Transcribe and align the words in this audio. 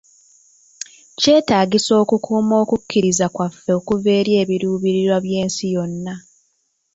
Kyetaagisa 1.19 1.91
okukuuma 2.03 2.53
okukkiriza 2.63 3.25
kwaffe 3.35 3.69
okuva 3.79 4.09
eri 4.19 4.31
ebiruubirirwa 4.41 5.17
by'ensi 5.25 5.65
yonna. 5.75 6.13